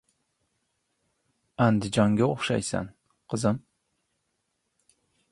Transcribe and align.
Andijonga 1.65 2.25
o‘xshaysan, 2.35 2.89
qizim. 3.33 3.59